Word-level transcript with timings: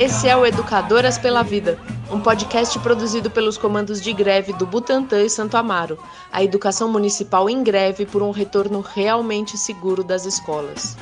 Esse 0.00 0.28
é 0.28 0.34
o 0.34 0.46
Educadoras 0.46 1.18
pela 1.18 1.42
Vida, 1.42 1.78
um 2.10 2.18
podcast 2.22 2.78
produzido 2.78 3.30
pelos 3.30 3.58
comandos 3.58 4.00
de 4.00 4.14
greve 4.14 4.50
do 4.54 4.64
Butantã 4.64 5.22
e 5.22 5.28
Santo 5.28 5.58
Amaro, 5.58 6.02
a 6.32 6.42
educação 6.42 6.90
municipal 6.90 7.50
em 7.50 7.62
greve 7.62 8.06
por 8.06 8.22
um 8.22 8.30
retorno 8.30 8.80
realmente 8.80 9.58
seguro 9.58 10.02
das 10.02 10.24
escolas. 10.24 10.96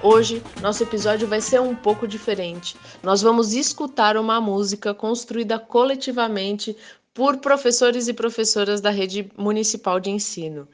Hoje, 0.00 0.40
nosso 0.62 0.80
episódio 0.80 1.26
vai 1.26 1.40
ser 1.40 1.60
um 1.60 1.74
pouco 1.74 2.06
diferente. 2.06 2.76
Nós 3.02 3.20
vamos 3.20 3.52
escutar 3.52 4.16
uma 4.16 4.40
música 4.40 4.94
construída 4.94 5.58
coletivamente 5.58 6.76
por 7.12 7.38
professores 7.38 8.06
e 8.06 8.14
professoras 8.14 8.80
da 8.80 8.90
rede 8.90 9.28
municipal 9.36 9.98
de 9.98 10.10
ensino. 10.10 10.68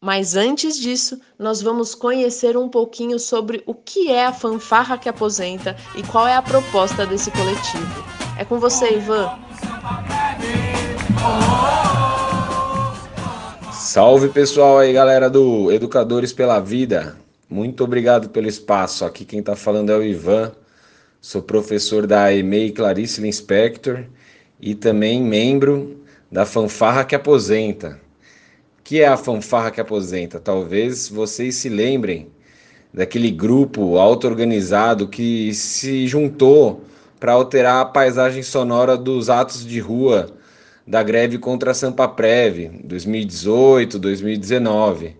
Mas 0.00 0.36
antes 0.36 0.78
disso, 0.78 1.18
nós 1.38 1.62
vamos 1.62 1.94
conhecer 1.94 2.54
um 2.54 2.68
pouquinho 2.68 3.18
sobre 3.18 3.62
o 3.64 3.74
que 3.74 4.10
é 4.10 4.26
a 4.26 4.32
fanfarra 4.32 4.98
que 4.98 5.08
aposenta 5.08 5.74
e 5.96 6.02
qual 6.02 6.28
é 6.28 6.36
a 6.36 6.42
proposta 6.42 7.06
desse 7.06 7.30
coletivo. 7.30 8.04
É 8.38 8.44
com 8.44 8.60
você, 8.60 8.94
Ivan. 8.94 9.30
Salve 13.72 14.28
pessoal 14.28 14.78
aí, 14.78 14.92
galera 14.92 15.30
do 15.30 15.72
Educadores 15.72 16.30
pela 16.30 16.60
Vida. 16.60 17.16
Muito 17.48 17.82
obrigado 17.82 18.28
pelo 18.28 18.48
espaço. 18.48 19.02
Aqui 19.02 19.24
quem 19.24 19.40
está 19.40 19.56
falando 19.56 19.90
é 19.90 19.96
o 19.96 20.02
Ivan. 20.02 20.52
Sou 21.22 21.40
professor 21.40 22.06
da 22.06 22.30
EMEI 22.30 22.70
Clarice 22.72 23.26
Inspector 23.26 24.04
e 24.60 24.74
também 24.74 25.22
membro 25.22 26.04
da 26.30 26.44
Fanfarra 26.44 27.02
que 27.02 27.14
Aposenta 27.14 28.04
que 28.86 29.02
é 29.02 29.08
a 29.08 29.16
fanfarra 29.16 29.72
que 29.72 29.80
aposenta? 29.80 30.38
Talvez 30.38 31.08
vocês 31.08 31.56
se 31.56 31.68
lembrem 31.68 32.28
daquele 32.94 33.32
grupo 33.32 33.98
auto-organizado 33.98 35.08
que 35.08 35.52
se 35.54 36.06
juntou 36.06 36.84
para 37.18 37.32
alterar 37.32 37.80
a 37.80 37.84
paisagem 37.84 38.44
sonora 38.44 38.96
dos 38.96 39.28
atos 39.28 39.66
de 39.66 39.80
rua 39.80 40.28
da 40.86 41.02
greve 41.02 41.36
contra 41.36 41.72
a 41.72 41.74
Sampa 41.74 42.06
Prev, 42.06 42.70
2018, 42.84 43.98
2019. 43.98 45.16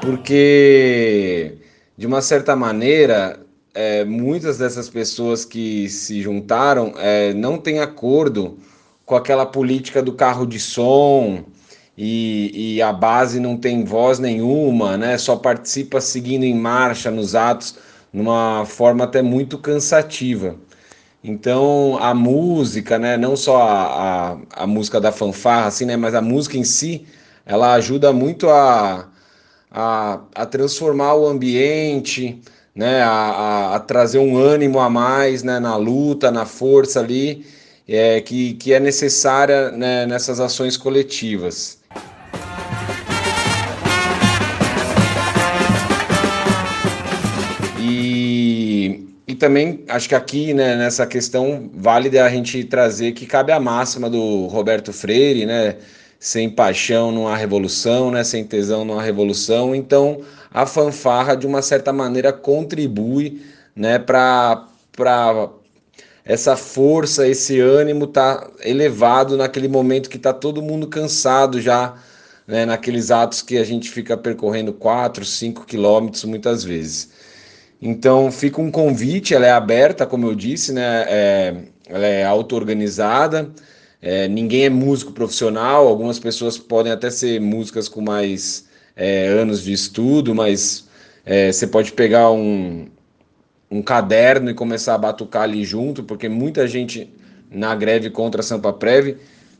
Porque, 0.00 1.58
de 1.94 2.06
uma 2.06 2.22
certa 2.22 2.56
maneira, 2.56 3.38
é, 3.80 4.04
muitas 4.04 4.58
dessas 4.58 4.88
pessoas 4.88 5.44
que 5.44 5.88
se 5.88 6.20
juntaram 6.20 6.94
é, 6.98 7.32
não 7.32 7.56
têm 7.56 7.78
acordo 7.78 8.58
com 9.06 9.14
aquela 9.14 9.46
política 9.46 10.02
do 10.02 10.14
carro 10.14 10.44
de 10.44 10.58
som 10.58 11.44
e, 11.96 12.74
e, 12.74 12.82
a 12.82 12.92
base 12.92 13.38
não 13.38 13.56
tem 13.56 13.84
voz 13.84 14.18
nenhuma, 14.18 14.96
né? 14.96 15.16
Só 15.16 15.36
participa 15.36 16.00
seguindo 16.00 16.42
em 16.42 16.54
marcha 16.56 17.08
nos 17.08 17.36
atos, 17.36 17.76
numa 18.12 18.64
forma 18.66 19.04
até 19.04 19.22
muito 19.22 19.56
cansativa. 19.58 20.56
Então 21.22 21.98
a 22.00 22.12
música, 22.12 22.98
né? 22.98 23.16
Não 23.16 23.36
só 23.36 23.62
a, 23.62 24.32
a, 24.32 24.38
a 24.64 24.66
música 24.66 25.00
da 25.00 25.12
fanfarra, 25.12 25.68
assim, 25.68 25.84
né? 25.84 25.96
Mas 25.96 26.16
a 26.16 26.20
música 26.20 26.56
em 26.58 26.64
si, 26.64 27.06
ela 27.46 27.74
ajuda 27.74 28.12
muito 28.12 28.48
a, 28.50 29.08
a, 29.70 30.20
a 30.34 30.46
transformar 30.46 31.14
o 31.14 31.28
ambiente, 31.28 32.42
né, 32.78 33.02
a, 33.02 33.74
a, 33.74 33.80
trazer 33.80 34.20
um 34.20 34.38
ânimo 34.38 34.78
a 34.78 34.88
mais 34.88 35.42
né, 35.42 35.58
na 35.58 35.74
luta, 35.74 36.30
na 36.30 36.46
força 36.46 37.00
ali, 37.00 37.44
é, 37.88 38.20
que, 38.20 38.54
que 38.54 38.72
é 38.72 38.78
necessária 38.78 39.72
né, 39.72 40.06
nessas 40.06 40.38
ações 40.38 40.76
coletivas. 40.76 41.78
E, 47.80 49.08
e 49.26 49.34
também 49.34 49.82
acho 49.88 50.08
que 50.08 50.14
aqui 50.14 50.54
né, 50.54 50.76
nessa 50.76 51.04
questão 51.04 51.68
vale 51.74 52.16
a 52.16 52.28
gente 52.28 52.62
trazer 52.62 53.10
que 53.10 53.26
cabe 53.26 53.50
a 53.50 53.58
máxima 53.58 54.08
do 54.08 54.46
Roberto 54.46 54.92
Freire, 54.92 55.44
né? 55.44 55.74
Sem 56.20 56.48
paixão 56.48 57.10
não 57.10 57.26
há 57.26 57.36
revolução, 57.36 58.12
né? 58.12 58.22
Sem 58.22 58.44
tesão 58.44 58.84
não 58.84 59.00
há 59.00 59.02
revolução. 59.02 59.74
Então 59.74 60.20
a 60.50 60.66
fanfarra 60.66 61.34
de 61.34 61.46
uma 61.46 61.62
certa 61.62 61.92
maneira 61.92 62.32
contribui 62.32 63.42
né, 63.74 63.98
para 63.98 64.66
essa 66.24 66.56
força, 66.56 67.26
esse 67.26 67.58
ânimo 67.60 68.06
tá 68.06 68.50
elevado 68.60 69.36
naquele 69.36 69.68
momento 69.68 70.10
que 70.10 70.16
está 70.16 70.32
todo 70.32 70.62
mundo 70.62 70.86
cansado 70.86 71.60
já, 71.60 71.94
né, 72.46 72.66
naqueles 72.66 73.10
atos 73.10 73.40
que 73.40 73.56
a 73.56 73.64
gente 73.64 73.90
fica 73.90 74.16
percorrendo 74.16 74.72
4, 74.72 75.24
5 75.24 75.64
quilômetros 75.64 76.24
muitas 76.24 76.64
vezes. 76.64 77.10
Então 77.80 78.30
fica 78.32 78.60
um 78.60 78.70
convite, 78.70 79.34
ela 79.34 79.46
é 79.46 79.52
aberta, 79.52 80.04
como 80.04 80.26
eu 80.26 80.34
disse, 80.34 80.72
né, 80.72 81.04
é, 81.08 81.56
ela 81.88 82.06
é 82.06 82.24
auto-organizada, 82.24 83.50
é, 84.02 84.28
ninguém 84.28 84.64
é 84.64 84.70
músico 84.70 85.12
profissional, 85.12 85.86
algumas 85.86 86.18
pessoas 86.18 86.58
podem 86.58 86.92
até 86.92 87.10
ser 87.10 87.40
músicas 87.40 87.88
com 87.88 88.00
mais 88.00 88.67
é, 88.98 89.28
anos 89.28 89.62
de 89.62 89.72
estudo, 89.72 90.34
mas 90.34 90.88
é, 91.24 91.52
você 91.52 91.68
pode 91.68 91.92
pegar 91.92 92.32
um, 92.32 92.88
um 93.70 93.80
caderno 93.80 94.50
e 94.50 94.54
começar 94.54 94.94
a 94.94 94.98
batucar 94.98 95.42
ali 95.42 95.64
junto, 95.64 96.02
porque 96.02 96.28
muita 96.28 96.66
gente 96.66 97.08
na 97.48 97.74
greve 97.76 98.10
contra 98.10 98.40
a 98.40 98.44
Sampa 98.44 98.72
Prev 98.72 99.16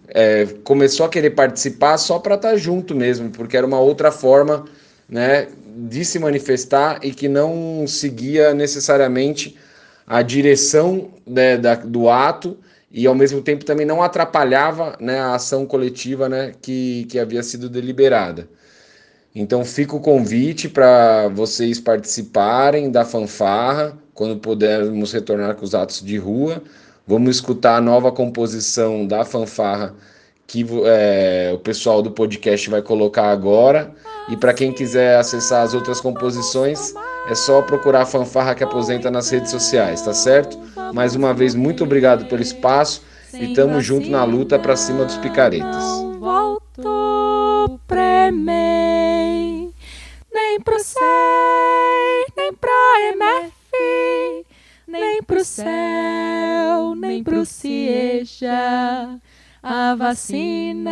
é, 0.08 0.46
começou 0.64 1.06
a 1.06 1.08
querer 1.08 1.30
participar 1.30 1.96
só 1.98 2.18
para 2.18 2.34
estar 2.34 2.50
tá 2.50 2.56
junto 2.56 2.96
mesmo, 2.96 3.30
porque 3.30 3.56
era 3.56 3.66
uma 3.66 3.78
outra 3.78 4.10
forma 4.10 4.64
né, 5.08 5.46
de 5.88 6.04
se 6.04 6.18
manifestar 6.18 6.98
e 7.04 7.12
que 7.12 7.28
não 7.28 7.86
seguia 7.86 8.52
necessariamente 8.52 9.56
a 10.04 10.20
direção 10.20 11.10
né, 11.24 11.56
da, 11.56 11.76
do 11.76 12.08
ato 12.08 12.58
e 12.90 13.06
ao 13.06 13.14
mesmo 13.14 13.40
tempo 13.40 13.64
também 13.64 13.86
não 13.86 14.02
atrapalhava 14.02 14.96
né, 14.98 15.20
a 15.20 15.34
ação 15.34 15.64
coletiva 15.64 16.28
né, 16.28 16.54
que, 16.60 17.06
que 17.08 17.18
havia 17.18 17.42
sido 17.42 17.68
deliberada. 17.68 18.48
Então 19.34 19.64
fica 19.64 19.94
o 19.94 20.00
convite 20.00 20.68
para 20.68 21.28
vocês 21.28 21.78
participarem 21.78 22.90
da 22.90 23.04
fanfarra 23.04 23.96
quando 24.14 24.36
pudermos 24.36 25.12
retornar 25.12 25.54
com 25.54 25.64
os 25.64 25.74
atos 25.74 26.02
de 26.02 26.18
rua. 26.18 26.62
Vamos 27.06 27.36
escutar 27.36 27.76
a 27.76 27.80
nova 27.80 28.10
composição 28.10 29.06
da 29.06 29.24
fanfarra 29.24 29.94
que 30.48 30.66
é, 30.86 31.52
o 31.54 31.58
pessoal 31.58 32.00
do 32.00 32.10
podcast 32.10 32.70
vai 32.70 32.80
colocar 32.80 33.30
agora. 33.30 33.92
E 34.30 34.36
para 34.36 34.54
quem 34.54 34.72
quiser 34.72 35.18
acessar 35.18 35.62
as 35.62 35.74
outras 35.74 36.00
composições, 36.00 36.94
é 37.28 37.34
só 37.34 37.60
procurar 37.60 38.02
a 38.02 38.06
fanfarra 38.06 38.54
que 38.54 38.64
aposenta 38.64 39.10
nas 39.10 39.30
redes 39.30 39.50
sociais, 39.50 40.00
tá 40.00 40.14
certo? 40.14 40.58
Mais 40.94 41.14
uma 41.14 41.34
vez, 41.34 41.54
muito 41.54 41.84
obrigado 41.84 42.24
pelo 42.26 42.42
espaço 42.42 43.02
e 43.34 43.52
tamo 43.54 43.80
junto 43.80 44.08
na 44.08 44.24
luta 44.24 44.58
para 44.58 44.74
cima 44.74 45.04
dos 45.04 45.18
picaretas. 45.18 45.84
Pro 55.38 55.44
céu, 55.44 56.94
nem 56.96 57.22
pro 57.22 57.46
CIEJA. 57.46 59.20
A 59.62 59.94
vacina 59.94 60.90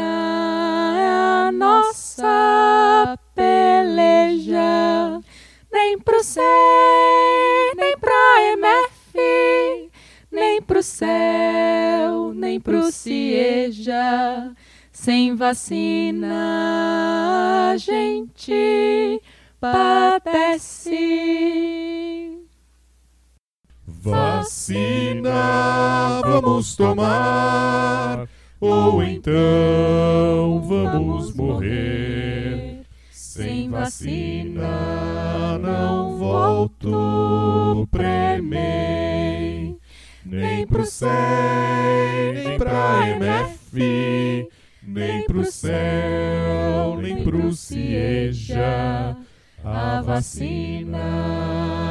é 0.97 1.49
a 1.49 1.53
nossa 1.53 3.19
peleja. 3.35 5.21
Nem 5.73 5.99
pro 5.99 6.23
SEI, 6.23 7.75
nem 7.77 7.99
pra 7.99 8.15
MF, 8.57 9.91
nem 10.31 10.63
pro 10.63 10.81
céu, 10.83 12.33
nem 12.33 12.61
pro 12.61 12.93
CIEJA. 12.93 14.55
Sem 14.93 15.35
vacina 15.35 16.33
a 17.73 17.77
gente 17.77 19.21
padece. 19.61 20.16
Vacina 24.07 25.33
vamos 26.25 26.77
tomar, 26.77 28.29
ou 28.61 29.03
então 29.03 30.63
vamos 30.65 31.35
morrer. 31.35 32.83
Sem 33.11 33.69
vacina 33.69 35.59
não 35.59 36.17
volto 36.19 37.89
premei, 37.91 39.77
nem 40.25 40.65
pro 40.69 40.87
SEI, 40.87 41.11
nem 42.33 42.59
pra 42.59 43.09
MF, 43.09 44.49
nem 44.85 45.27
pro 45.27 45.45
céu, 45.45 46.97
nem 47.03 47.25
pro 47.25 47.53
CIEJA. 47.53 49.17
A 49.65 50.01
vacina 50.01 50.97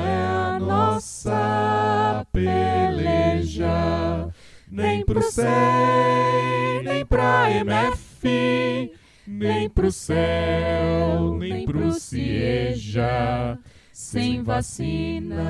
é 0.07 0.55
a 0.55 0.59
nossa 0.61 1.84
peleja. 2.31 4.27
Nem 4.69 5.05
pro 5.05 5.21
SEI, 5.21 6.83
nem 6.83 7.05
pra 7.05 7.51
MF, 7.51 8.91
nem 9.27 9.69
pro 9.69 9.91
céu, 9.91 11.37
nem 11.37 11.65
pro 11.65 11.91
Cieja. 11.93 13.59
Sem 13.93 14.43
vacina 14.43 15.43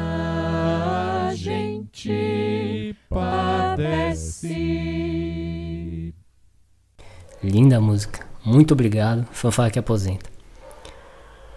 a 1.29 1.35
gente 1.35 2.95
padece. 3.09 4.53
Linda 7.43 7.81
música. 7.81 8.25
Muito 8.43 8.73
obrigado, 8.73 9.25
Fanfarra 9.31 9.71
que 9.71 9.79
aposenta. 9.79 10.29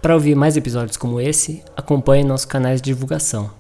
Para 0.01 0.15
ouvir 0.15 0.35
mais 0.35 0.57
episódios 0.57 0.97
como 0.97 1.21
esse, 1.21 1.63
acompanhe 1.77 2.25
nossos 2.25 2.47
canais 2.47 2.81
de 2.81 2.87
divulgação. 2.95 3.51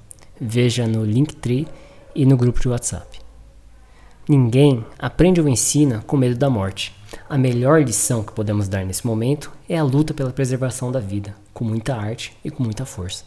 Veja 0.40 0.86
no 0.86 1.04
Linktree 1.04 1.66
e 2.14 2.24
no 2.24 2.36
grupo 2.36 2.60
de 2.60 2.68
WhatsApp. 2.68 3.20
Ninguém 4.28 4.84
aprende 4.98 5.40
ou 5.40 5.48
ensina 5.48 6.04
com 6.06 6.16
medo 6.16 6.36
da 6.36 6.50
morte. 6.50 6.94
A 7.28 7.38
melhor 7.38 7.82
lição 7.82 8.22
que 8.22 8.32
podemos 8.32 8.68
dar 8.68 8.84
nesse 8.84 9.06
momento 9.06 9.50
é 9.68 9.78
a 9.78 9.82
luta 9.82 10.12
pela 10.12 10.30
preservação 10.30 10.92
da 10.92 11.00
vida, 11.00 11.34
com 11.54 11.64
muita 11.64 11.96
arte 11.96 12.36
e 12.44 12.50
com 12.50 12.62
muita 12.62 12.84
força. 12.84 13.24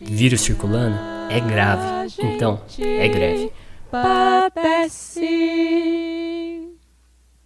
Vírus 0.00 0.42
circulando 0.42 0.96
é 1.28 1.40
grave, 1.40 2.14
então 2.20 2.60
é 2.78 3.08
greve. 3.08 3.50
Padece. 3.90 5.20